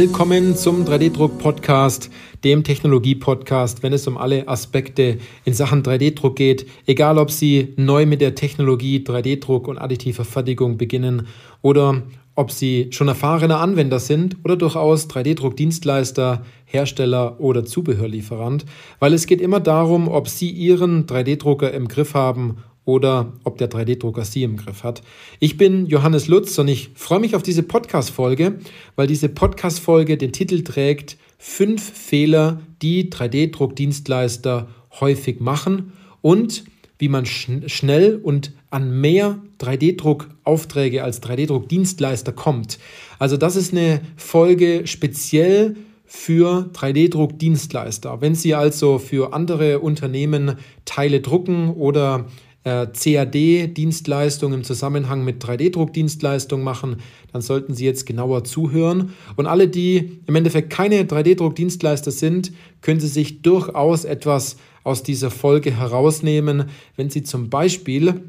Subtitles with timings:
[0.00, 2.08] Willkommen zum 3D-Druck-Podcast,
[2.44, 6.68] dem Technologie-Podcast, wenn es um alle Aspekte in Sachen 3D-Druck geht.
[6.86, 11.26] Egal, ob Sie neu mit der Technologie 3D-Druck und additiver Fertigung beginnen
[11.62, 12.00] oder
[12.36, 18.66] ob Sie schon erfahrene Anwender sind oder durchaus 3D-Druck-Dienstleister, Hersteller oder Zubehörlieferant,
[19.00, 23.70] weil es geht immer darum, ob Sie Ihren 3D-Drucker im Griff haben oder ob der
[23.70, 25.02] 3D-Drucker Sie im Griff hat.
[25.40, 28.60] Ich bin Johannes Lutz und ich freue mich auf diese Podcast-Folge,
[28.96, 34.68] weil diese Podcast-Folge den Titel trägt Fünf Fehler, die 3D-Druckdienstleister
[35.00, 36.64] häufig machen und
[36.98, 42.78] wie man schn schnell und an mehr 3D-Druckaufträge als 3D-Druckdienstleister kommt.
[43.18, 48.22] Also das ist eine Folge speziell für 3D-Druckdienstleister.
[48.22, 52.24] Wenn Sie also für andere Unternehmen Teile drucken oder
[52.68, 56.96] CAD-Dienstleistung im Zusammenhang mit 3D-Druckdienstleistung machen,
[57.32, 59.12] dann sollten Sie jetzt genauer zuhören.
[59.36, 65.30] Und alle, die im Endeffekt keine 3D-Druckdienstleister sind, können Sie sich durchaus etwas aus dieser
[65.30, 66.64] Folge herausnehmen,
[66.96, 68.22] wenn Sie zum Beispiel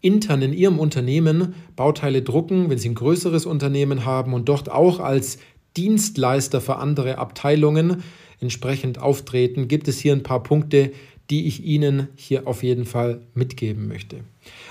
[0.00, 5.00] intern in Ihrem Unternehmen Bauteile drucken, wenn Sie ein größeres Unternehmen haben und dort auch
[5.00, 5.38] als
[5.76, 8.02] Dienstleister für andere Abteilungen
[8.40, 10.92] entsprechend auftreten, gibt es hier ein paar Punkte,
[11.30, 14.20] die ich Ihnen hier auf jeden Fall mitgeben möchte.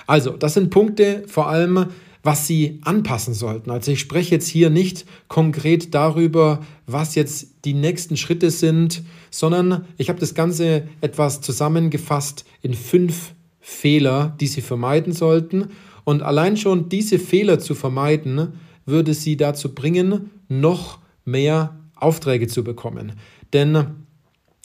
[0.08, 1.88] Also, das sind Punkte vor allem,
[2.24, 3.72] was Sie anpassen sollten.
[3.72, 9.86] Also ich spreche jetzt hier nicht konkret darüber, was jetzt die nächsten Schritte sind, sondern
[9.98, 15.70] ich habe das Ganze etwas zusammengefasst in fünf Fehler, die Sie vermeiden sollten.
[16.04, 22.64] Und allein schon diese Fehler zu vermeiden, würde Sie dazu bringen, noch mehr Aufträge zu
[22.64, 23.14] bekommen.
[23.54, 23.86] Denn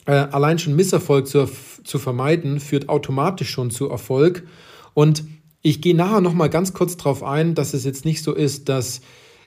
[0.05, 1.49] äh, allein schon Misserfolg zu,
[1.83, 4.45] zu vermeiden, führt automatisch schon zu Erfolg.
[4.93, 5.23] Und
[5.61, 9.01] ich gehe nachher nochmal ganz kurz darauf ein, dass es jetzt nicht so ist, dass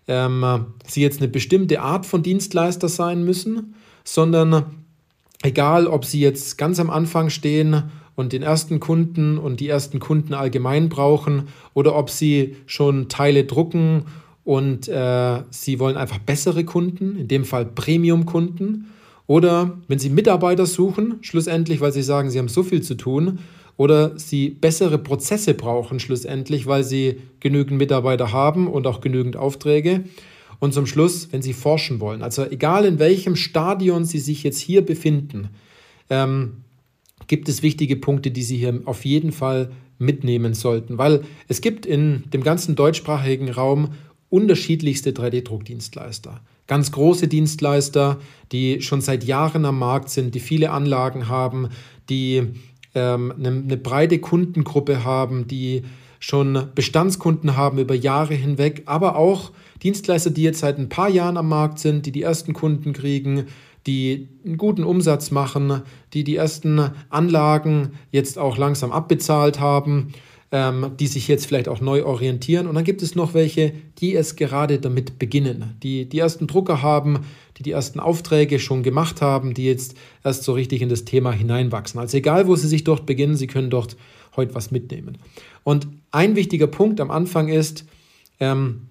[0.09, 3.75] ähm, Sie jetzt eine bestimmte Art von Dienstleister sein müssen,
[4.05, 4.84] sondern
[5.43, 7.84] egal, ob Sie jetzt ganz am Anfang stehen
[8.15, 13.45] und den ersten Kunden und die ersten Kunden allgemein brauchen oder ob Sie schon Teile
[13.45, 14.06] drucken
[14.43, 18.87] und äh, Sie wollen einfach bessere Kunden, in dem Fall Premium-Kunden
[19.27, 23.39] oder wenn Sie Mitarbeiter suchen, schlussendlich, weil Sie sagen, Sie haben so viel zu tun,
[23.77, 30.05] oder Sie bessere Prozesse brauchen, schlussendlich, weil Sie genügend Mitarbeiter haben und auch genügend Aufträge.
[30.59, 34.59] Und zum Schluss, wenn Sie forschen wollen, also egal in welchem Stadion Sie sich jetzt
[34.59, 35.51] hier befinden,
[36.09, 36.63] ähm,
[37.27, 41.85] gibt es wichtige Punkte, die Sie hier auf jeden Fall mitnehmen sollten, weil es gibt
[41.87, 43.91] in dem ganzen deutschsprachigen Raum
[44.31, 48.19] unterschiedlichste 3D-Druckdienstleister ganz große Dienstleister,
[48.53, 51.69] die schon seit Jahren am Markt sind, die viele Anlagen haben,
[52.09, 52.43] die
[52.95, 55.83] ähm, eine, eine breite Kundengruppe haben, die
[56.19, 61.37] schon Bestandskunden haben über Jahre hinweg, aber auch Dienstleister, die jetzt seit ein paar Jahren
[61.37, 63.45] am Markt sind, die die ersten Kunden kriegen,
[63.87, 65.83] die einen guten Umsatz machen,
[66.15, 70.13] die die ersten Anlagen jetzt auch langsam abbezahlt haben
[70.53, 72.67] ähm, die sich jetzt vielleicht auch neu orientieren.
[72.67, 76.83] Und dann gibt es noch welche, die es gerade damit beginnen, die die ersten Drucker
[76.83, 77.21] haben,
[77.57, 81.33] die die ersten Aufträge schon gemacht haben, die jetzt erst so richtig in das Thema
[81.33, 81.99] hineinwachsen.
[81.99, 83.97] Also egal, wo Sie sich dort beginnen, Sie können dort
[84.37, 85.19] heute was mitnehmen.
[85.65, 87.84] Und ein wichtiger Punkt am Anfang ist,
[88.39, 88.83] ähm,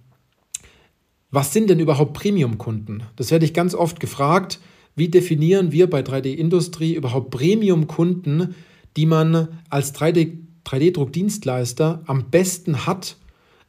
[1.31, 3.03] was sind denn überhaupt Premium-Kunden?
[3.15, 4.59] Das werde ich ganz oft gefragt.
[4.95, 8.55] Wie definieren wir bei 3D-Industrie überhaupt Premium-Kunden,
[8.95, 13.17] die man als 3D 3D-Druckdienstleister am besten hat,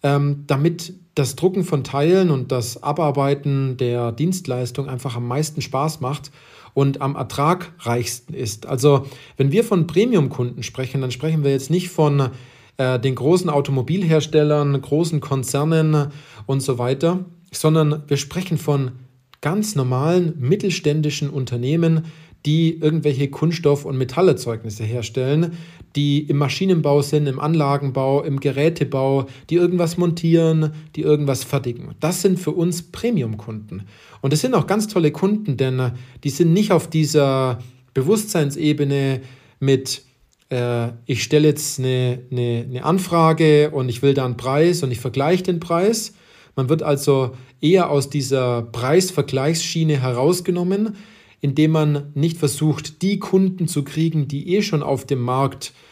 [0.02, 6.00] ähm, damit das Drucken von Teilen und das Abarbeiten der Dienstleistung einfach am meisten Spaß
[6.00, 6.30] macht
[6.74, 8.66] und am ertragreichsten ist.
[8.66, 9.06] Also
[9.38, 12.30] wenn wir von Premium-Kunden sprechen, dann sprechen wir jetzt nicht von
[12.76, 16.08] äh, den großen Automobilherstellern, großen Konzernen
[16.44, 18.92] und so weiter, sondern wir sprechen von
[19.40, 22.04] ganz normalen mittelständischen Unternehmen,
[22.44, 25.56] die irgendwelche Kunststoff- und Metallerzeugnisse herstellen,
[25.96, 31.94] die im Maschinenbau sind, im Anlagenbau, im Gerätebau, die irgendwas montieren, die irgendwas fertigen.
[32.00, 33.84] Das sind für uns Premium-Kunden.
[34.20, 37.58] Und das sind auch ganz tolle Kunden, denn die sind nicht auf dieser
[37.94, 39.22] Bewusstseinsebene
[39.58, 40.02] mit,
[40.50, 44.90] äh, ich stelle jetzt eine, eine, eine Anfrage und ich will da einen Preis und
[44.90, 46.12] ich vergleiche den Preis.
[46.56, 50.96] Man wird also eher aus dieser Preisvergleichsschiene herausgenommen,
[51.40, 55.85] indem man nicht versucht, die Kunden zu kriegen, die eh schon auf dem Markt äh,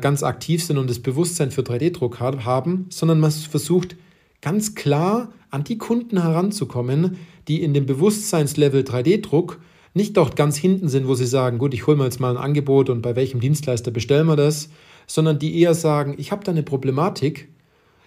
[0.00, 3.96] ganz aktiv sind und das Bewusstsein für 3D-Druck haben, sondern man versucht
[4.42, 7.16] ganz klar an die Kunden heranzukommen,
[7.46, 9.60] die in dem Bewusstseinslevel 3D-Druck
[9.94, 12.42] nicht dort ganz hinten sind, wo sie sagen, gut, ich hole mir jetzt mal ein
[12.42, 14.68] Angebot und bei welchem Dienstleister bestellen wir das,
[15.06, 17.48] sondern die eher sagen, ich habe da eine Problematik,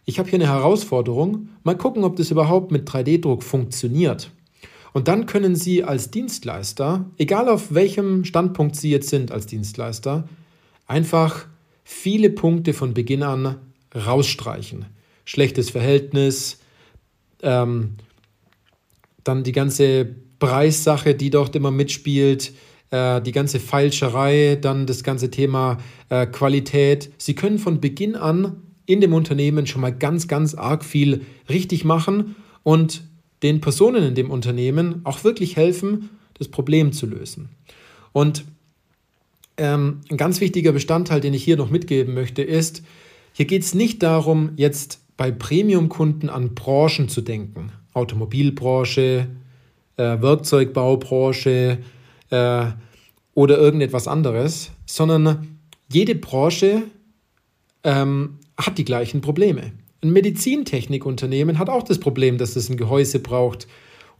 [0.05, 4.31] ich habe hier eine Herausforderung, mal gucken, ob das überhaupt mit 3D-Druck funktioniert.
[4.93, 10.27] Und dann können Sie als Dienstleister, egal auf welchem Standpunkt Sie jetzt sind als Dienstleister,
[10.85, 11.45] einfach
[11.91, 13.57] viele Punkte von Beginn an
[13.93, 14.85] rausstreichen.
[15.25, 16.59] Schlechtes Verhältnis,
[17.43, 17.95] ähm,
[19.23, 22.53] dann die ganze Preissache, die dort immer mitspielt,
[22.89, 25.77] äh, die ganze Feilscherei, dann das ganze Thema
[26.09, 27.11] äh, Qualität.
[27.17, 28.55] Sie können von Beginn an
[28.85, 33.03] in dem Unternehmen schon mal ganz, ganz arg viel richtig machen und
[33.43, 37.49] den Personen in dem Unternehmen auch wirklich helfen, das Problem zu lösen.
[38.11, 38.45] Und
[39.57, 42.83] ähm, ein ganz wichtiger Bestandteil, den ich hier noch mitgeben möchte, ist,
[43.33, 47.71] hier geht es nicht darum, jetzt bei Premium-Kunden an Branchen zu denken.
[47.93, 49.27] Automobilbranche,
[49.97, 51.79] äh, Werkzeugbaubranche
[52.29, 52.65] äh,
[53.33, 55.59] oder irgendetwas anderes, sondern
[55.89, 56.83] jede Branche
[57.83, 59.71] ähm, hat die gleichen Probleme.
[60.01, 63.67] Ein Medizintechnikunternehmen hat auch das Problem, dass es ein Gehäuse braucht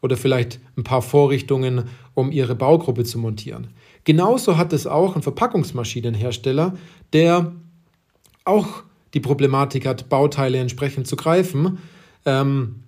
[0.01, 3.67] oder vielleicht ein paar Vorrichtungen, um ihre Baugruppe zu montieren.
[4.03, 6.73] Genauso hat es auch ein Verpackungsmaschinenhersteller,
[7.13, 7.53] der
[8.45, 8.83] auch
[9.13, 11.79] die Problematik hat, Bauteile entsprechend zu greifen.
[12.25, 12.83] Ähm,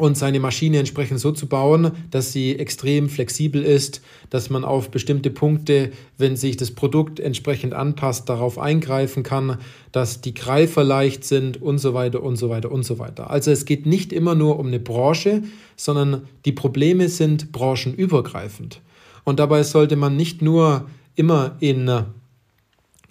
[0.00, 4.00] und seine Maschine entsprechend so zu bauen, dass sie extrem flexibel ist,
[4.30, 9.58] dass man auf bestimmte Punkte, wenn sich das Produkt entsprechend anpasst, darauf eingreifen kann,
[9.92, 13.30] dass die Greifer leicht sind und so weiter und so weiter und so weiter.
[13.30, 15.42] Also es geht nicht immer nur um eine Branche,
[15.76, 18.80] sondern die Probleme sind branchenübergreifend.
[19.24, 21.90] Und dabei sollte man nicht nur immer in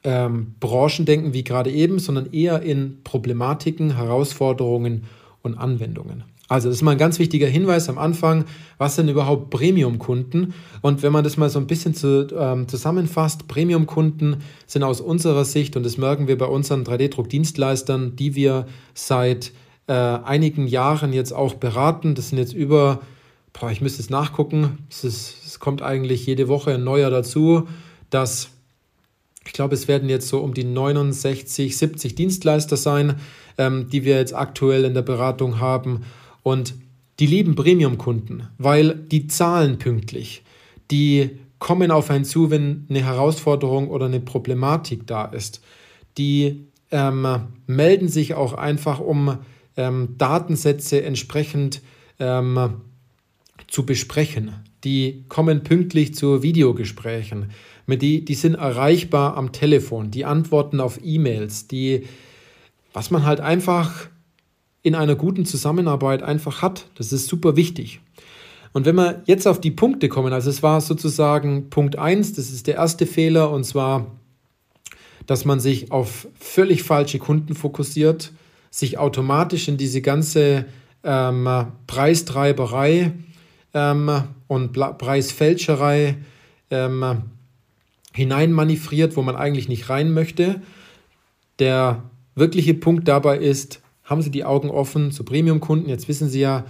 [0.04, 5.04] ähm, Branchen denken wie gerade eben, sondern eher in Problematiken, Herausforderungen
[5.42, 6.24] und Anwendungen.
[6.50, 8.46] Also das ist mal ein ganz wichtiger Hinweis am Anfang,
[8.80, 10.56] was sind überhaupt Premium-Kunden?
[10.82, 15.46] Und wenn man das mal so ein bisschen zu, ähm, zusammenfasst, Premium-Kunden sind aus unserer
[15.46, 18.66] Sicht, und das merken wir bei unseren 3D-Druck-Dienstleistern, die wir
[18.96, 19.52] seit
[19.86, 23.02] äh, einigen Jahren jetzt auch beraten, das sind jetzt über,
[23.60, 27.68] boah, ich müsste es nachgucken, es, ist, es kommt eigentlich jede Woche ein neuer dazu,
[28.10, 28.50] dass
[29.46, 33.16] ich glaube, es werden jetzt so um die 69, 70 Dienstleister sein,
[33.58, 36.02] ähm, die wir jetzt aktuell in der Beratung haben.
[36.44, 36.76] Und
[37.20, 40.44] die lieben Premium-Kunden, weil die zahlen pünktlich.
[40.92, 45.62] Die kommen auf einen zu, wenn eine Herausforderung oder eine Problematik da ist.
[46.18, 47.28] Die ähm,
[47.66, 49.40] melden sich auch einfach, um
[49.78, 51.82] ähm, Datensätze entsprechend
[52.20, 52.82] ähm,
[53.68, 54.54] zu besprechen.
[54.84, 57.52] Die kommen pünktlich zu Videogesprächen.
[57.88, 62.04] Die, die sind erreichbar am Telefon, die antworten auf E-Mails, die,
[62.94, 64.10] was man halt einfach
[64.84, 66.86] in einer guten Zusammenarbeit einfach hat.
[66.96, 68.00] Das ist super wichtig.
[68.72, 72.52] Und wenn wir jetzt auf die Punkte kommen, also es war sozusagen Punkt 1, das
[72.52, 74.08] ist der erste Fehler, und zwar,
[75.26, 78.32] dass man sich auf völlig falsche Kunden fokussiert,
[78.70, 80.66] sich automatisch in diese ganze
[81.04, 81.48] ähm,
[81.88, 83.14] Preistreiberei
[83.74, 86.18] ähm, und Preisfälscherei
[86.72, 87.24] ähm,
[88.14, 90.62] hineinmanövriert, wo man eigentlich nicht rein möchte.
[91.60, 92.04] Der
[92.36, 95.90] wirkliche Punkt dabei ist, haben Sie die Augen offen zu Premium-Kunden.
[95.90, 96.66] Jetzt wissen Sie ja,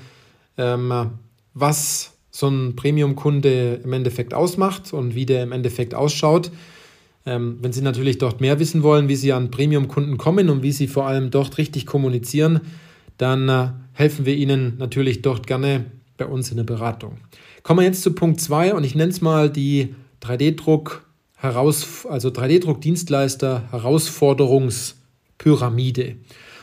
[0.58, 1.12] ähm,
[1.54, 6.52] was so ein Premium-Kunde im Endeffekt ausmacht und wie der im Endeffekt ausschaut.
[7.26, 10.72] Ähm, wenn Sie natürlich dort mehr wissen wollen, wie Sie an Premium-Kunden kommen und wie
[10.72, 12.62] Sie vor allem dort richtig kommunizieren,
[13.18, 15.86] dann äh, helfen wir Ihnen natürlich dort gerne
[16.20, 17.18] bei uns in der Beratung.
[17.64, 21.04] Kommen wir jetzt zu Punkt 2 und ich nenne es mal die 3D-Druck
[21.38, 26.18] heraus, also 3D-Druck-Dienstleister Herausforderungspyramide.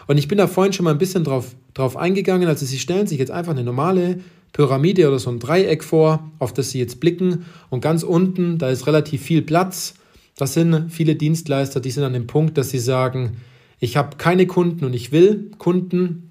[0.07, 2.47] Und ich bin da vorhin schon mal ein bisschen drauf, drauf eingegangen.
[2.49, 4.21] Also Sie stellen sich jetzt einfach eine normale
[4.53, 7.47] Pyramide oder so ein Dreieck vor, auf das Sie jetzt blicken.
[7.71, 9.95] Und ganz unten, da ist relativ viel Platz.
[10.37, 13.39] Das sind viele Dienstleister, die sind an dem Punkt, dass sie sagen,
[13.81, 16.31] ich habe keine Kunden und ich will Kunden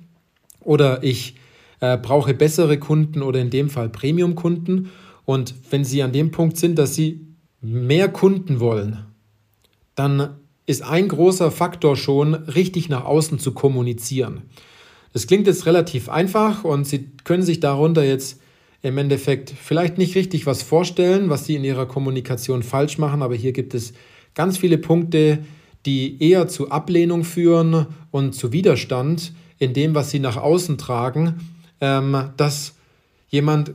[0.61, 1.35] oder ich
[1.93, 4.89] äh, brauche bessere Kunden oder in dem Fall Premium-Kunden.
[5.25, 7.21] Und wenn Sie an dem Punkt sind, dass Sie
[7.61, 9.05] mehr Kunden wollen,
[9.95, 14.43] dann ist ein großer Faktor schon, richtig nach außen zu kommunizieren.
[15.13, 18.41] Das klingt jetzt relativ einfach und Sie können sich darunter jetzt
[18.81, 23.35] im Endeffekt vielleicht nicht richtig was vorstellen, was Sie in Ihrer Kommunikation falsch machen, aber
[23.35, 23.93] hier gibt es
[24.33, 25.39] ganz viele Punkte,
[25.85, 31.35] die eher zu Ablehnung führen und zu Widerstand in dem, was Sie nach außen tragen,
[31.81, 32.75] ähm, dass
[33.29, 33.73] jemand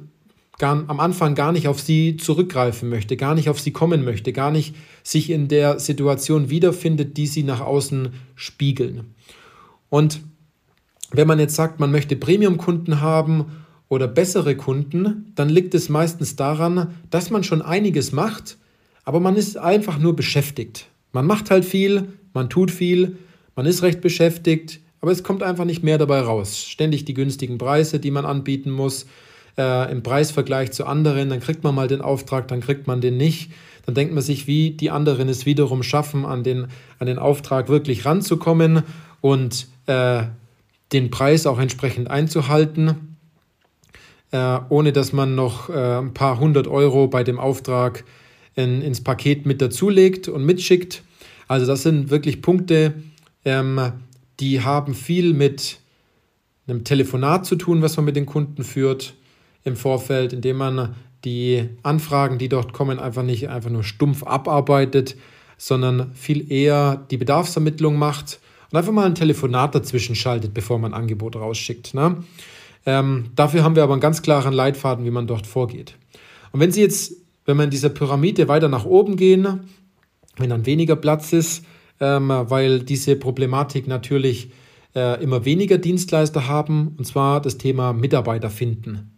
[0.59, 4.33] gar, am Anfang gar nicht auf sie zurückgreifen möchte, gar nicht auf sie kommen möchte,
[4.33, 9.14] gar nicht sich in der Situation wiederfindet, die sie nach außen spiegeln.
[9.88, 10.21] Und
[11.11, 13.47] wenn man jetzt sagt, man möchte Premium-Kunden haben
[13.88, 18.59] oder bessere Kunden, dann liegt es meistens daran, dass man schon einiges macht,
[19.04, 20.87] aber man ist einfach nur beschäftigt.
[21.12, 23.16] Man macht halt viel, man tut viel,
[23.57, 26.59] man ist recht beschäftigt, aber es kommt einfach nicht mehr dabei raus.
[26.59, 29.07] Ständig die günstigen Preise, die man anbieten muss,
[29.57, 33.16] äh, im Preisvergleich zu anderen, dann kriegt man mal den Auftrag, dann kriegt man den
[33.16, 33.50] nicht.
[33.87, 37.69] Dann denkt man sich, wie die anderen es wiederum schaffen, an den, an den Auftrag
[37.69, 38.83] wirklich ranzukommen
[39.21, 40.25] und äh,
[40.92, 43.16] den Preis auch entsprechend einzuhalten,
[44.33, 48.04] äh, ohne dass man noch äh, ein paar hundert Euro bei dem Auftrag
[48.54, 51.02] in, ins Paket mit dazulegt und mitschickt.
[51.49, 52.95] Also das sind wirklich Punkte,
[53.45, 53.92] ähm,
[54.40, 55.78] die haben viel mit
[56.66, 59.14] einem Telefonat zu tun, was man mit den Kunden führt
[59.64, 60.94] im Vorfeld, indem man
[61.25, 65.16] die Anfragen, die dort kommen, einfach nicht einfach nur stumpf abarbeitet,
[65.59, 70.94] sondern viel eher die Bedarfsermittlung macht und einfach mal ein Telefonat dazwischen schaltet, bevor man
[70.94, 71.92] ein Angebot rausschickt.
[71.92, 72.25] Ne?
[72.87, 75.97] Ähm, dafür haben wir aber einen ganz klaren Leitfaden, wie man dort vorgeht.
[76.52, 77.12] Und wenn Sie jetzt,
[77.44, 79.68] wenn wir in dieser Pyramide weiter nach oben gehen,
[80.38, 81.64] wenn dann weniger Platz ist,
[82.00, 84.50] ähm, weil diese Problematik natürlich
[84.95, 89.16] äh, immer weniger Dienstleister haben, und zwar das Thema Mitarbeiter finden.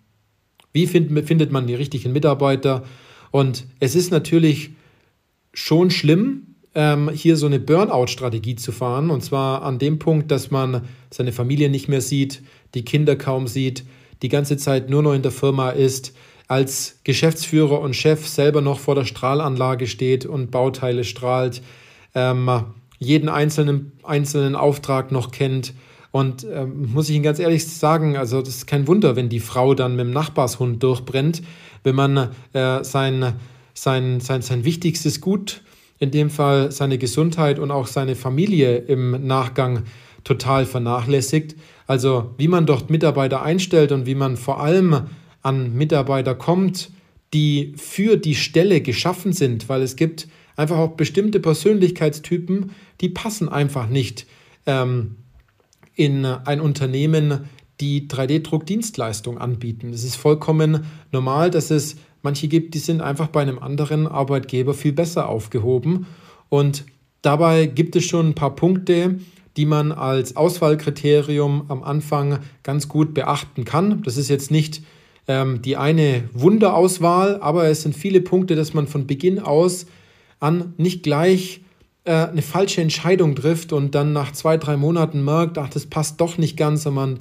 [0.73, 2.85] Wie find, findet man die richtigen Mitarbeiter?
[3.31, 4.71] Und es ist natürlich
[5.55, 9.11] schon schlimm, ähm, hier so eine Burnout-Strategie zu fahren.
[9.11, 12.43] Und zwar an dem Punkt, dass man seine Familie nicht mehr sieht,
[12.75, 13.85] die Kinder kaum sieht,
[14.23, 16.15] die ganze Zeit nur noch in der Firma ist,
[16.49, 21.63] als Geschäftsführer und Chef selber noch vor der Strahlanlage steht und Bauteile strahlt,
[22.15, 22.51] ähm,
[22.99, 25.75] jeden einzelnen, einzelnen Auftrag noch kennt.
[26.11, 29.41] Und ähm, muss ich Ihnen ganz ehrlich sagen, also das ist kein Wunder, wenn die
[29.41, 31.43] Frau dann mit dem Nachbarshund durchbrennt,
[31.85, 33.35] wenn man äh, sein,
[33.75, 35.63] sein, sein, sein wichtigstes Gut
[35.99, 39.85] in dem Fall seine Gesundheit und auch seine Familie im Nachgang
[40.25, 41.57] total vernachlässigt.
[41.87, 45.03] Also wie man dort Mitarbeiter einstellt und wie man vor allem
[45.43, 46.91] an Mitarbeiter kommt,
[47.33, 53.49] die für die Stelle geschaffen sind, weil es gibt einfach auch bestimmte Persönlichkeitstypen, die passen
[53.49, 54.27] einfach nicht
[54.67, 55.17] ähm,
[55.95, 57.49] in ein Unternehmen,
[57.81, 59.93] die 3D-Druckdienstleistung anbieten.
[59.93, 64.75] Es ist vollkommen normal, dass es manche gibt, die sind einfach bei einem anderen Arbeitgeber
[64.75, 66.07] viel besser aufgehoben.
[66.49, 66.85] Und
[67.23, 69.19] dabei gibt es schon ein paar Punkte,
[69.57, 74.03] die man als Auswahlkriterium am Anfang ganz gut beachten kann.
[74.03, 74.83] Das ist jetzt nicht
[75.29, 79.87] ähm, die eine Wunderauswahl, aber es sind viele Punkte, dass man von Beginn aus
[80.43, 81.63] an nicht gleich
[82.05, 86.21] äh, eine falsche Entscheidung trifft und dann nach zwei, drei Monaten merkt, ach, das passt
[86.21, 87.19] doch nicht ganz und man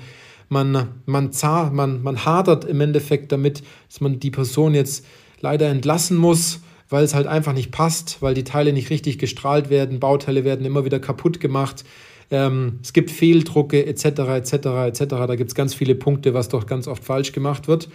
[0.51, 5.05] man, man, zah, man, man hadert im Endeffekt damit, dass man die Person jetzt
[5.39, 6.59] leider entlassen muss,
[6.89, 10.65] weil es halt einfach nicht passt, weil die Teile nicht richtig gestrahlt werden, Bauteile werden
[10.65, 11.85] immer wieder kaputt gemacht,
[12.31, 14.05] ähm, es gibt Fehldrucke etc.
[14.05, 14.53] etc.
[14.53, 15.03] etc.
[15.09, 17.87] Da gibt es ganz viele Punkte, was doch ganz oft falsch gemacht wird.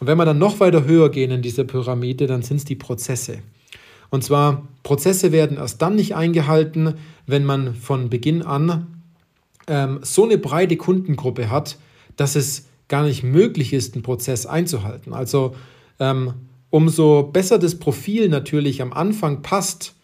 [0.00, 2.74] Und wenn wir dann noch weiter höher gehen in dieser Pyramide, dann sind es die
[2.74, 3.38] Prozesse.
[4.12, 9.02] Und zwar, Prozesse werden erst dann nicht eingehalten, wenn man von Beginn an
[9.66, 11.78] ähm, so eine breite Kundengruppe hat,
[12.18, 15.14] dass es gar nicht möglich ist, einen Prozess einzuhalten.
[15.14, 15.56] Also
[15.98, 16.34] ähm,
[16.68, 19.94] umso besser das Profil natürlich am Anfang passt,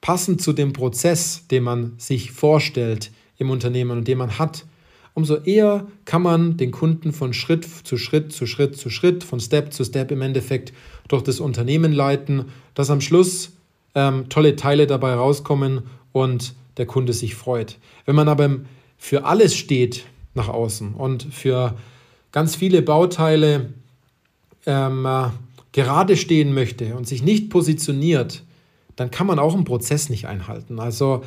[0.00, 4.66] passend zu dem Prozess, den man sich vorstellt im Unternehmen und den man hat,
[5.14, 9.40] umso eher kann man den Kunden von Schritt zu Schritt zu Schritt zu Schritt, von
[9.40, 10.72] Step zu Step im Endeffekt
[11.08, 13.52] durch das Unternehmen leiten, dass am Schluss
[13.94, 17.78] ähm, tolle Teile dabei rauskommen und der Kunde sich freut.
[18.04, 18.58] Wenn man aber
[18.98, 20.04] für alles steht,
[20.34, 20.94] nach außen.
[20.94, 21.76] Und für
[22.32, 23.72] ganz viele Bauteile
[24.66, 25.28] ähm, äh,
[25.72, 28.42] gerade stehen möchte und sich nicht positioniert,
[28.96, 30.78] dann kann man auch einen Prozess nicht einhalten.
[30.78, 31.22] Also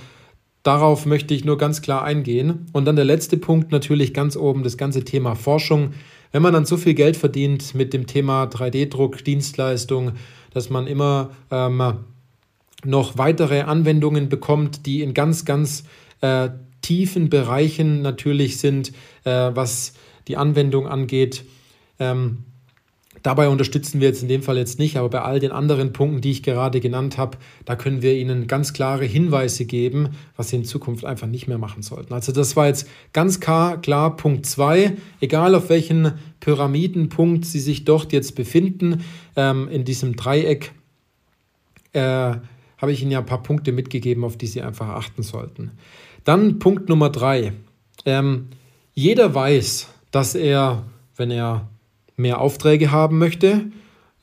[0.67, 2.65] darauf möchte ich nur ganz klar eingehen.
[2.73, 5.93] Und dann der letzte Punkt natürlich ganz oben, das ganze Thema Forschung.
[6.33, 10.11] Wenn man dann so viel Geld verdient mit dem Thema 3D-Druck, Dienstleistung,
[10.53, 11.81] dass man immer ähm,
[12.83, 15.85] noch weitere Anwendungen bekommt, die in ganz, ganz
[16.19, 16.49] äh,
[16.81, 18.91] tiefen Bereichen natürlich sind,
[19.23, 19.93] äh, was
[20.27, 21.45] die Anwendung angeht.
[21.97, 22.39] Ähm,
[23.23, 26.21] dabei unterstützen wir jetzt in dem Fall jetzt nicht, aber bei all den anderen Punkten,
[26.21, 30.57] die ich gerade genannt habe, da können wir Ihnen ganz klare Hinweise geben, was Sie
[30.57, 32.13] in Zukunft einfach nicht mehr machen sollten.
[32.13, 37.85] Also das war jetzt ganz klar, klar Punkt 2, egal auf welchen Pyramidenpunkt Sie sich
[37.85, 39.03] dort jetzt befinden,
[39.35, 40.71] ähm, in diesem Dreieck.
[41.93, 42.35] Äh,
[42.77, 45.71] habe ich Ihnen ja ein paar Punkte mitgegeben, auf die Sie einfach achten sollten.
[46.23, 47.53] Dann Punkt Nummer drei.
[48.05, 48.49] Ähm,
[48.93, 50.83] jeder weiß, dass er,
[51.15, 51.69] wenn er
[52.17, 53.71] mehr Aufträge haben möchte,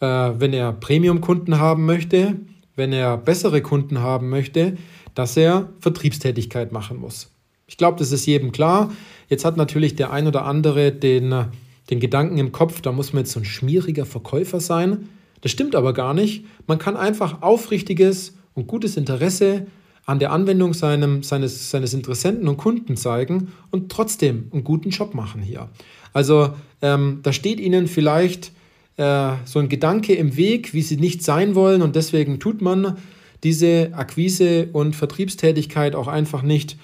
[0.01, 2.37] äh, wenn er Premium-Kunden haben möchte,
[2.77, 4.77] wenn er bessere Kunden haben möchte,
[5.15, 7.31] dass er Vertriebstätigkeit machen muss.
[7.67, 8.93] Ich glaube, das ist jedem klar.
[9.29, 11.47] Jetzt hat natürlich der ein oder andere den,
[11.89, 15.09] den Gedanken im Kopf, da muss man jetzt so ein schmieriger Verkäufer sein.
[15.41, 16.45] Das stimmt aber gar nicht.
[16.67, 19.67] Man kann einfach aufrichtiges und gutes Interesse
[20.07, 25.15] an der Anwendung seinem, seines, seines Interessenten und Kunden zeigen und trotzdem einen guten Job
[25.15, 25.69] machen hier.
[26.13, 28.53] Also ähm, da steht Ihnen vielleicht
[28.97, 32.99] äh, so ein Gedanke im Weg, wie Sie nicht sein wollen und deswegen tut man
[33.43, 36.79] diese Akquise- und Vertriebstätigkeit auch einfach nicht.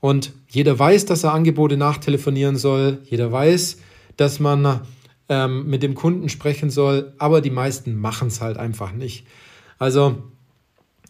[0.00, 3.78] Und jeder weiß, dass er Angebote nachtelefonieren soll, jeder weiß,
[4.16, 4.82] dass man
[5.28, 9.26] ähm, mit dem Kunden sprechen soll, aber die meisten machen es halt einfach nicht.
[9.78, 10.22] Also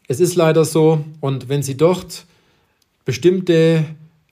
[0.08, 2.26] es ist leider so und wenn Sie dort
[3.04, 3.84] bestimmte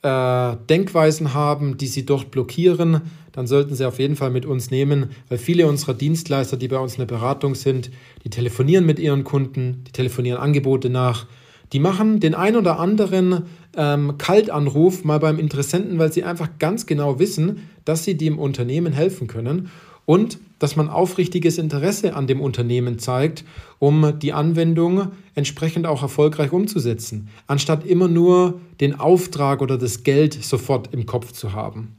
[0.02, 3.02] äh, Denkweisen haben, die Sie dort blockieren,
[3.32, 6.78] dann sollten Sie auf jeden Fall mit uns nehmen, weil viele unserer Dienstleister, die bei
[6.78, 7.90] uns in der Beratung sind,
[8.24, 11.26] die telefonieren mit ihren Kunden, die telefonieren Angebote nach,
[11.72, 16.84] die machen den ein oder anderen ähm, Kaltanruf mal beim Interessenten, weil sie einfach ganz
[16.84, 19.70] genau wissen, dass sie dem Unternehmen helfen können
[20.06, 23.44] und dass man aufrichtiges Interesse an dem Unternehmen zeigt,
[23.78, 30.34] um die Anwendung entsprechend auch erfolgreich umzusetzen, anstatt immer nur den Auftrag oder das Geld
[30.34, 31.96] sofort im Kopf zu haben.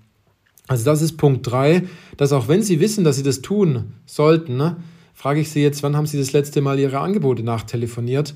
[0.68, 1.84] Also das ist Punkt 3,
[2.16, 4.78] dass auch wenn Sie wissen, dass Sie das tun sollten, ne,
[5.14, 8.34] frage ich Sie jetzt, wann haben Sie das letzte Mal Ihre Angebote nachtelefoniert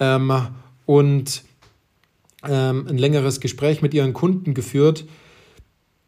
[0.00, 0.32] ähm,
[0.86, 1.44] und
[2.42, 5.04] ähm, ein längeres Gespräch mit Ihren Kunden geführt,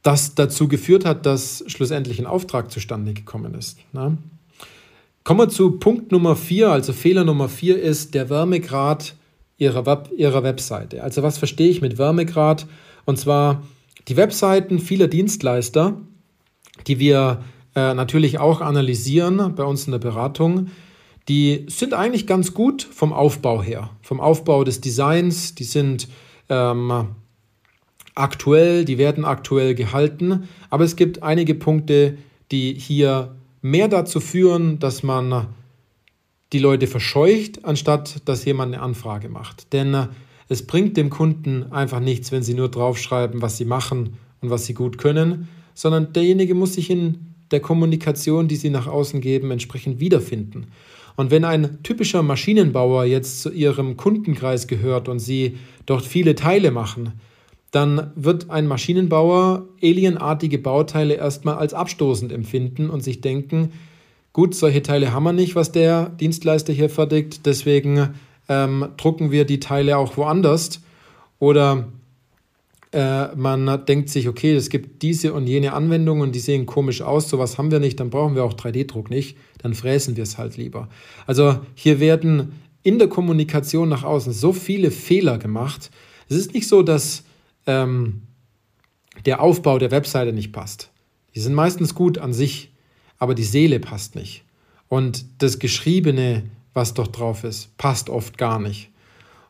[0.03, 3.79] das dazu geführt hat, dass schlussendlich ein Auftrag zustande gekommen ist.
[3.93, 4.17] Ne?
[5.25, 9.15] Kommen wir zu Punkt Nummer 4, also Fehler Nummer 4 ist der Wärmegrad
[9.59, 11.03] Ihrer, Web, Ihrer Webseite.
[11.03, 12.67] Also was verstehe ich mit Wärmegrad?
[13.05, 13.63] Und zwar
[14.09, 16.01] die Webseiten vieler Dienstleister,
[16.87, 17.45] die wir
[17.77, 20.69] äh, natürlich auch analysieren bei uns in der Beratung,
[21.29, 26.09] die sind eigentlich ganz gut vom Aufbau her, vom Aufbau des Designs, die sind
[26.49, 27.09] ähm,
[28.21, 32.17] aktuell, die werden aktuell gehalten, aber es gibt einige Punkte,
[32.51, 35.49] die hier mehr dazu führen, dass man
[36.53, 39.73] die Leute verscheucht, anstatt dass jemand eine Anfrage macht.
[39.73, 40.07] Denn äh,
[40.49, 44.67] es bringt dem Kunden einfach nichts, wenn sie nur draufschreiben, was sie machen und was
[44.67, 49.51] sie gut können, sondern derjenige muss sich in der Kommunikation, die sie nach außen geben,
[49.51, 50.67] entsprechend wiederfinden.
[51.17, 56.71] Und wenn ein typischer Maschinenbauer jetzt zu ihrem Kundenkreis gehört und sie dort viele Teile
[56.71, 57.13] machen,
[57.71, 63.73] dann wird ein Maschinenbauer alienartige Bauteile erstmal als abstoßend empfinden und sich denken,
[64.33, 68.15] gut, solche Teile haben wir nicht, was der Dienstleister hier fertigt, deswegen
[68.49, 70.81] ähm, drucken wir die Teile auch woanders.
[71.39, 71.89] Oder
[72.93, 77.03] äh, man denkt sich, okay, es gibt diese und jene Anwendungen und die sehen komisch
[77.03, 80.39] aus, sowas haben wir nicht, dann brauchen wir auch 3D-Druck nicht, dann fräsen wir es
[80.39, 80.89] halt lieber.
[81.27, 82.53] Also hier werden
[82.83, 85.91] in der Kommunikation nach außen so viele Fehler gemacht.
[86.29, 87.25] Es ist nicht so, dass
[87.67, 88.23] ähm,
[89.25, 90.91] der Aufbau der Webseite nicht passt.
[91.35, 92.73] Die sind meistens gut an sich,
[93.19, 94.45] aber die Seele passt nicht.
[94.89, 96.45] Und das Geschriebene
[96.75, 97.77] was dort drauf ist.
[97.79, 98.91] Passt oft gar nicht.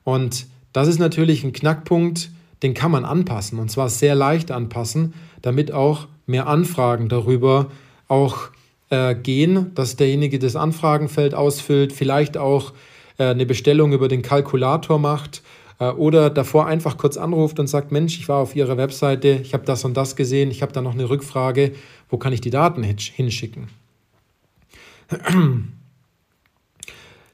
[0.05, 2.31] Und das ist natürlich ein Knackpunkt,
[2.63, 7.71] den kann man anpassen und zwar sehr leicht anpassen, damit auch mehr Anfragen darüber
[8.07, 8.51] auch
[8.91, 12.73] äh, gehen, dass derjenige das Anfragenfeld ausfüllt, vielleicht auch
[13.19, 15.43] äh, eine Bestellung über den Kalkulator macht
[15.81, 19.65] oder davor einfach kurz anruft und sagt, Mensch, ich war auf Ihrer Webseite, ich habe
[19.65, 21.73] das und das gesehen, ich habe da noch eine Rückfrage,
[22.09, 23.69] wo kann ich die Daten hinschicken?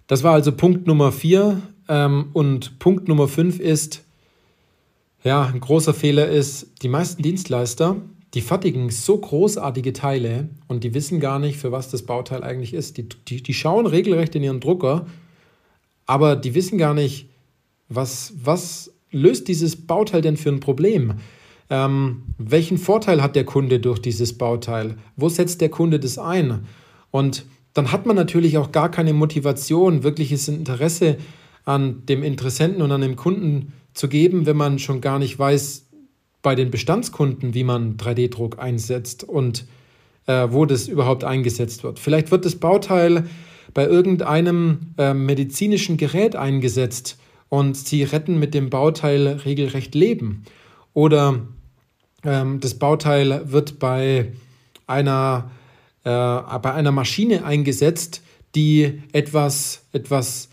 [0.06, 1.60] Das war also Punkt Nummer vier.
[1.88, 4.02] Ähm, und Punkt Nummer fünf ist,
[5.22, 7.96] ja, ein großer Fehler ist, die meisten Dienstleister,
[8.34, 12.74] die fertigen so großartige Teile und die wissen gar nicht, für was das Bauteil eigentlich
[12.74, 12.96] ist.
[12.96, 15.06] Die, die, die schauen regelrecht in ihren Drucker,
[16.06, 17.28] aber die wissen gar nicht,
[17.88, 21.14] was, was löst dieses Bauteil denn für ein Problem?
[21.68, 24.96] Ähm, welchen Vorteil hat der Kunde durch dieses Bauteil?
[25.16, 26.66] Wo setzt der Kunde das ein?
[27.10, 27.44] Und
[27.74, 31.18] dann hat man natürlich auch gar keine Motivation, wirkliches Interesse
[31.64, 35.86] an dem Interessenten und an dem Kunden zu geben, wenn man schon gar nicht weiß
[36.42, 39.66] bei den Bestandskunden, wie man 3D-Druck einsetzt und
[40.26, 41.98] äh, wo das überhaupt eingesetzt wird.
[41.98, 43.26] Vielleicht wird das Bauteil
[43.74, 47.18] bei irgendeinem äh, medizinischen Gerät eingesetzt
[47.48, 50.44] und sie retten mit dem Bauteil regelrecht Leben.
[50.94, 51.46] Oder
[52.24, 54.32] ähm, das Bauteil wird bei
[54.86, 55.50] einer
[56.06, 58.22] äh, bei einer Maschine eingesetzt,
[58.54, 60.48] die etwas, etwas,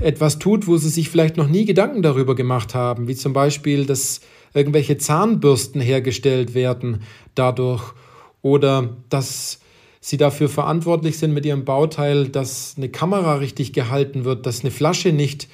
[0.00, 3.86] etwas tut, wo sie sich vielleicht noch nie Gedanken darüber gemacht haben, wie zum Beispiel,
[3.86, 4.20] dass
[4.52, 7.02] irgendwelche Zahnbürsten hergestellt werden
[7.34, 7.94] dadurch
[8.42, 9.60] oder dass
[10.00, 14.70] sie dafür verantwortlich sind mit ihrem Bauteil, dass eine Kamera richtig gehalten wird, dass eine
[14.70, 15.48] Flasche nicht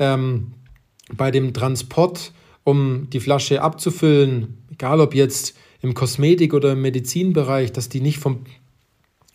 [0.00, 0.54] ähm,
[1.12, 2.32] bei dem Transport,
[2.64, 8.18] um die Flasche abzufüllen, egal ob jetzt im Kosmetik- oder im Medizinbereich, dass die nicht
[8.18, 8.40] vom,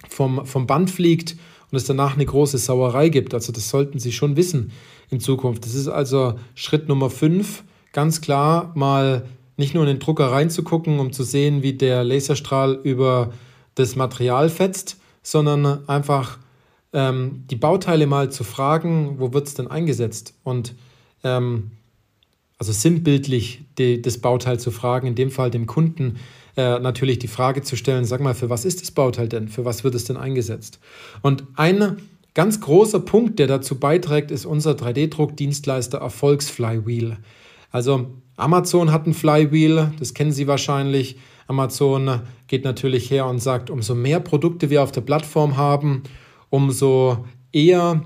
[0.10, 1.38] vom, vom Band fliegt
[1.72, 3.34] und es danach eine große Sauerei gibt.
[3.34, 4.72] Also das sollten Sie schon wissen
[5.10, 5.66] in Zukunft.
[5.66, 11.00] Das ist also Schritt Nummer 5, ganz klar mal nicht nur in den Drucker reinzugucken,
[11.00, 13.34] um zu sehen, wie der Laserstrahl über
[13.76, 16.38] das Material fetzt, sondern einfach
[16.96, 20.34] ähm, die Bauteile mal zu fragen, wo wird es denn eingesetzt?
[20.44, 20.74] Und
[21.24, 21.72] ähm,
[22.58, 26.16] also sinnbildlich die, das Bauteil zu fragen, in dem Fall dem Kunden
[26.56, 29.50] äh, natürlich die Frage zu stellen, sag mal, für was ist das Bauteil denn?
[29.50, 30.80] Für was wird es denn eingesetzt?
[31.22, 31.98] Und ein
[32.34, 37.18] ganz großer Punkt, der dazu beiträgt, ist unser 3D-Druckdienstleister Erfolgsflywheel.
[37.72, 41.18] Also Amazon hat ein Flywheel, das kennen Sie wahrscheinlich.
[41.48, 46.04] Amazon geht natürlich her und sagt, umso mehr Produkte wir auf der Plattform haben,
[46.56, 48.02] umso eher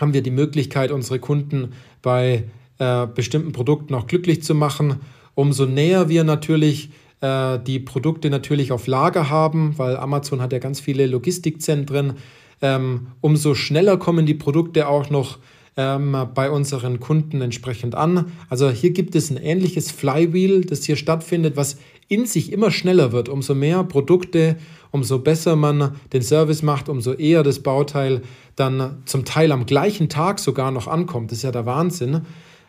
[0.00, 2.44] haben wir die Möglichkeit, unsere Kunden bei
[2.78, 5.00] äh, bestimmten Produkten auch glücklich zu machen.
[5.34, 6.88] Umso näher wir natürlich
[7.20, 12.14] äh, die Produkte natürlich auf Lager haben, weil Amazon hat ja ganz viele Logistikzentren,
[12.62, 15.38] ähm, umso schneller kommen die Produkte auch noch
[15.78, 18.32] ähm, bei unseren Kunden entsprechend an.
[18.50, 23.12] Also hier gibt es ein ähnliches Flywheel, das hier stattfindet, was in sich immer schneller
[23.12, 23.28] wird.
[23.28, 24.56] Umso mehr Produkte,
[24.90, 28.22] umso besser man den Service macht, umso eher das Bauteil
[28.56, 31.30] dann zum Teil am gleichen Tag sogar noch ankommt.
[31.30, 32.22] Das ist ja der Wahnsinn.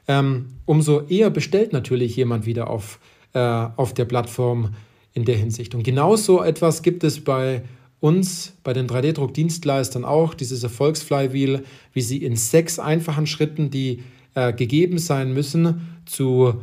[0.07, 2.99] Ähm, umso eher bestellt natürlich jemand wieder auf,
[3.33, 4.75] äh, auf der Plattform
[5.13, 5.73] in der Hinsicht.
[5.73, 7.63] Und genauso etwas gibt es bei
[7.99, 14.03] uns, bei den 3D-Druckdienstleistern auch, dieses Erfolgsflywheel, wie sie in sechs einfachen Schritten, die
[14.35, 16.53] äh, gegeben sein müssen, zu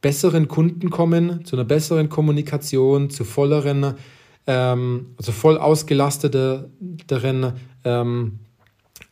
[0.00, 3.94] besseren Kunden kommen, zu einer besseren Kommunikation, zu volleren,
[4.46, 7.54] ähm, also voll ausgelasteteren
[7.84, 8.38] ähm,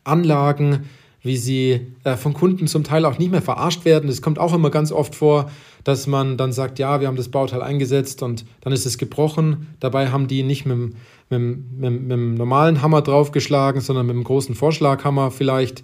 [0.03, 0.85] Anlagen,
[1.23, 4.09] wie sie äh, von Kunden zum Teil auch nicht mehr verarscht werden.
[4.09, 5.49] Es kommt auch immer ganz oft vor,
[5.83, 9.67] dass man dann sagt, ja, wir haben das Bauteil eingesetzt und dann ist es gebrochen.
[9.79, 10.91] Dabei haben die nicht mit, mit,
[11.31, 15.83] mit, mit dem normalen Hammer draufgeschlagen, sondern mit dem großen Vorschlaghammer vielleicht.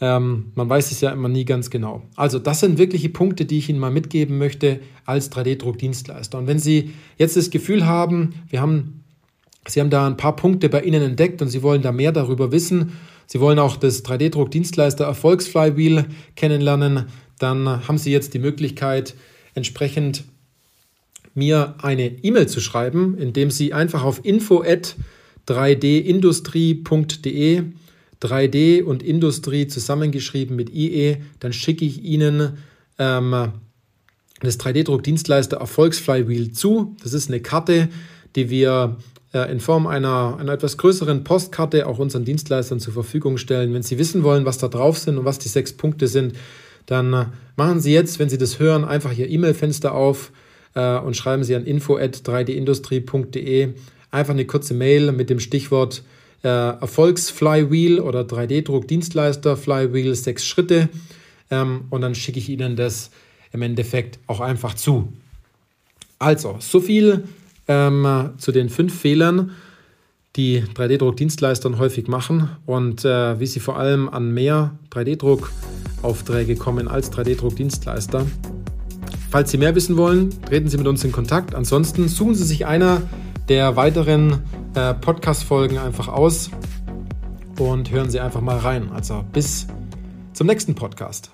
[0.00, 2.02] Ähm, man weiß es ja immer nie ganz genau.
[2.16, 6.38] Also das sind wirkliche Punkte, die ich Ihnen mal mitgeben möchte als 3D-Druckdienstleister.
[6.38, 9.04] Und wenn Sie jetzt das Gefühl haben, wir haben,
[9.66, 12.52] Sie haben da ein paar Punkte bei Ihnen entdeckt und Sie wollen da mehr darüber
[12.52, 12.92] wissen,
[13.26, 17.06] Sie wollen auch das 3D-Druckdienstleister Erfolgsflywheel kennenlernen,
[17.38, 19.14] dann haben Sie jetzt die Möglichkeit,
[19.54, 20.24] entsprechend
[21.34, 24.96] mir eine E-Mail zu schreiben, indem Sie einfach auf info at
[25.46, 27.64] 3dindustrie.de
[28.22, 32.58] 3D und Industrie zusammengeschrieben mit IE, dann schicke ich Ihnen
[32.98, 33.52] ähm,
[34.40, 36.96] das 3D-Druckdienstleister Erfolgsflywheel zu.
[37.02, 37.88] Das ist eine Karte,
[38.34, 38.96] die wir
[39.32, 43.72] äh, in Form einer, einer etwas größeren Postkarte auch unseren Dienstleistern zur Verfügung stellen.
[43.72, 46.34] Wenn Sie wissen wollen, was da drauf sind und was die sechs Punkte sind,
[46.88, 50.32] dann äh, machen Sie jetzt, wenn Sie das hören, einfach Ihr E-Mail-Fenster auf
[50.74, 53.74] äh, und schreiben Sie an info@3dindustrie.de
[54.10, 56.02] einfach eine kurze Mail mit dem Stichwort
[56.42, 60.88] äh, Erfolgsflywheel oder 3D-Druck-Dienstleister Flywheel, sechs Schritte.
[61.50, 63.10] Ähm, und dann schicke ich Ihnen das
[63.52, 65.12] im Endeffekt auch einfach zu.
[66.18, 67.24] Also, so viel
[67.68, 69.52] ähm, zu den fünf Fehlern,
[70.36, 74.74] die 3D-Druck-Dienstleistern häufig machen und äh, wie sie vor allem an mehr
[76.08, 78.26] 3D-Druck-Aufträge kommen als 3D-Druck-Dienstleister.
[79.30, 81.54] Falls Sie mehr wissen wollen, treten Sie mit uns in Kontakt.
[81.54, 83.02] Ansonsten suchen Sie sich einer
[83.48, 84.42] der weiteren
[84.74, 86.50] äh, Podcast-Folgen einfach aus
[87.58, 88.90] und hören Sie einfach mal rein.
[88.92, 89.66] Also bis
[90.32, 91.30] zum nächsten Podcast.